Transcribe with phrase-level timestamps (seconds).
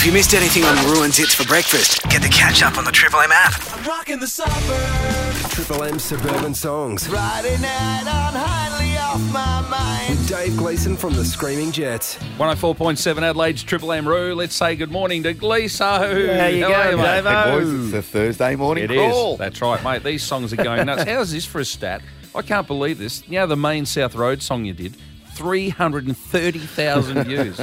[0.00, 2.90] If you missed anything on Ruins Hits for breakfast, get the catch up on the
[2.90, 3.52] Triple M app.
[3.76, 5.54] I'm rocking the suburbs.
[5.54, 7.06] Triple M Suburban Songs.
[7.06, 10.18] Friday night on highly off my mind.
[10.18, 12.16] With Dave Gleeson from the Screaming Jets.
[12.38, 14.34] 104.7 Adelaide's Triple M Roo.
[14.34, 16.00] Let's say good morning to Gleeso.
[16.00, 17.04] There you How go, are you, mate?
[17.04, 17.44] Davo.
[17.44, 18.96] Hey boys, it's a Thursday morning It is.
[18.96, 19.36] crawl.
[19.36, 20.02] That's right, mate.
[20.02, 21.02] These songs are going nuts.
[21.10, 22.00] How's this for a stat?
[22.34, 23.22] I can't believe this.
[23.28, 24.96] You know the main South Road song you did?
[25.40, 27.56] 330,000 views.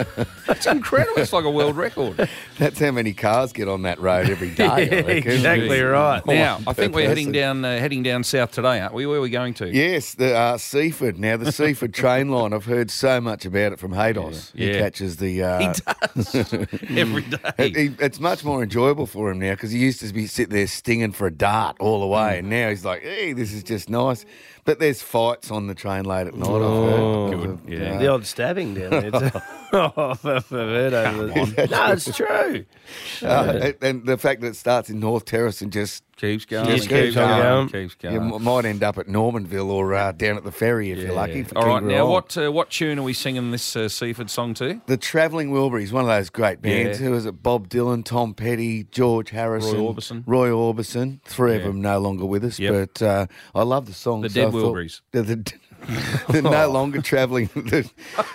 [0.47, 1.21] That's incredible.
[1.21, 2.27] It's like a world record.
[2.57, 4.89] That's how many cars get on that road every day.
[4.89, 5.07] Reckon.
[5.31, 6.25] exactly right.
[6.25, 9.05] Now, I think we're heading down uh, heading down south today, aren't we?
[9.05, 9.69] Where are we going to?
[9.73, 11.19] Yes, the uh, Seaford.
[11.19, 12.53] Now the Seaford train line.
[12.53, 14.51] I've heard so much about it from Haydos.
[14.53, 14.73] Yeah.
[14.73, 15.43] He catches the.
[15.43, 16.35] Uh, He does.
[16.97, 17.37] Every day.
[17.57, 20.49] it- he- it's much more enjoyable for him now because he used to be sit
[20.49, 22.09] there stinging for a dart all the Mm.
[22.11, 24.25] way, and now he's like, "Hey, this is just nice."
[24.65, 26.47] But there's fights on the train late at night.
[26.49, 27.66] Oh, I've heard.
[27.67, 27.79] Good.
[27.79, 27.97] Yeah.
[27.97, 29.11] The odd stabbing down there.
[29.11, 29.39] too.
[29.73, 32.65] oh, I've heard over the- No, it's true.
[33.21, 36.65] Uh, and- and the fact that it starts in North Terrace and just Keeps going.
[36.65, 37.41] Just keeps keeps on going.
[37.43, 37.67] going.
[37.89, 38.33] Keeps you going.
[38.33, 41.43] m- might end up at Normanville or uh, down at the ferry if you're lucky.
[41.43, 42.11] For All right, Kangaroo now Island.
[42.11, 44.81] what uh, what tune are we singing this uh, Seaford song to?
[44.87, 46.99] The Travelling Wilburys, one of those great bands.
[46.99, 47.05] Yeah.
[47.05, 47.43] Who was it?
[47.43, 50.23] Bob Dylan, Tom Petty, George Harrison, Roy Orbison.
[50.25, 51.21] Roy Orbison.
[51.23, 51.67] Three of Yeah.
[51.67, 52.73] them no longer with us, Yep.
[52.97, 54.21] but uh, I love the song.
[54.21, 55.01] The so Dead I thought- Wilburys.
[55.11, 55.53] The, the,
[56.29, 57.89] the no longer travelling, the,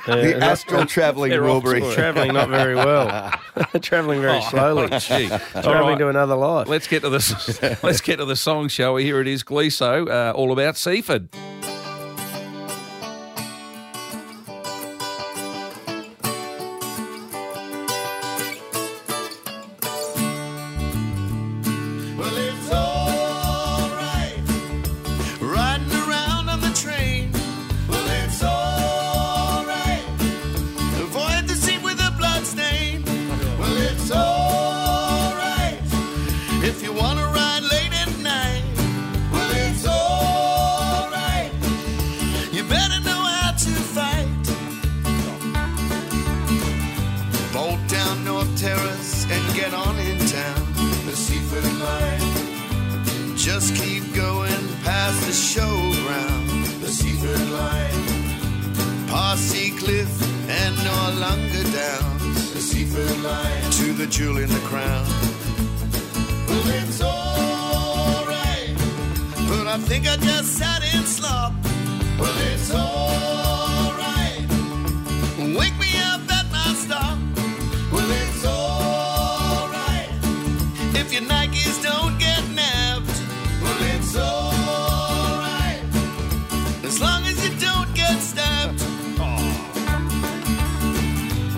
[0.06, 1.94] the astral travelling They're off Wilburys.
[1.94, 3.30] Travelling not very well.
[3.82, 4.88] Travelling very slowly.
[4.90, 5.28] Oh, gee.
[5.28, 5.98] Travelling right.
[5.98, 6.68] to another life.
[6.68, 9.04] Let's get to the let's get to the song, shall we?
[9.04, 11.28] Here it is, Gleeso, uh, all about Seaford.
[37.18, 38.64] To ride late at night.
[39.32, 41.52] Well, it's alright.
[42.52, 44.28] You better know how to fight.
[47.52, 50.62] Bolt down North Terrace and get on in town.
[51.06, 51.16] The
[51.84, 53.36] line.
[53.36, 56.46] Just keep going past the showground.
[56.80, 56.90] The
[57.52, 58.02] line.
[59.78, 60.12] Cliff
[60.48, 60.82] and.
[62.92, 63.70] The line.
[63.70, 65.41] To the jewel in the crown.
[69.72, 71.54] I think I just sat in slop.
[72.18, 74.46] Well, it's alright.
[75.58, 77.18] Wake me up at my stop.
[77.90, 80.10] Well, it's alright
[80.94, 83.16] if your Nikes don't get nabbed.
[83.62, 85.80] Well, it's alright
[86.84, 88.82] as long as you don't get stabbed.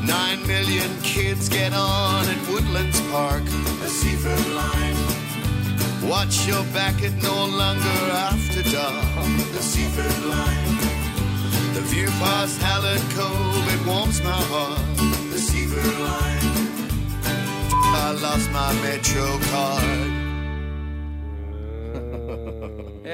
[0.07, 3.43] Nine million kids get on at Woodlands Park,
[3.83, 4.84] the Seaford line.
[6.09, 10.77] Watch your back at Noarlunga after dark, the Seaford line.
[11.75, 14.97] The view past Hallett Cove, it warms my heart,
[15.33, 16.45] the Seaford line.
[17.97, 20.14] I lost my Metro card.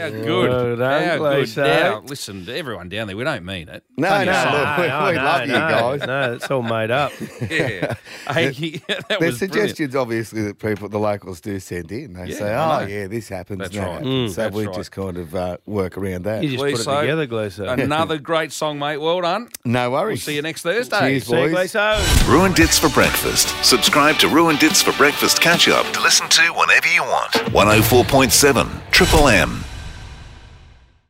[0.00, 0.50] How good.
[0.50, 1.46] Well done, How good.
[1.46, 1.64] Gleeso.
[1.66, 3.84] Now, listen, to everyone down there, we don't mean it.
[3.96, 4.52] No, Funny no, song.
[4.52, 6.06] look, we, we no, love you no, guys.
[6.06, 7.12] No, it's all made up.
[7.50, 7.94] Yeah.
[8.30, 8.50] Hey,
[8.88, 9.38] that There's was brilliant.
[9.38, 12.12] suggestions, obviously, that people, the locals do send in.
[12.14, 12.86] They Yeah, say, I "Oh, know.
[12.86, 13.92] yeah, this happens." That's that right.
[13.94, 14.34] happens." Mm.
[14.34, 14.74] So That's we right.
[14.76, 16.42] just kind of uh, work around that.
[16.44, 16.98] You just put Gleeso.
[16.98, 17.72] it together, Gleeso.
[17.82, 18.98] Another great song, mate.
[18.98, 19.48] Well done.
[19.64, 20.22] no We'll worries.
[20.22, 20.98] see you next Thursday.
[21.20, 21.72] Cheers, See you, boys.
[21.72, 22.28] Gleeso.
[22.28, 23.48] Ruined Dits for Breakfast.
[23.64, 27.32] Subscribe to Ruined Dits for Breakfast Catch Up to listen to whenever you want.
[27.32, 29.64] 104.7 Triple M.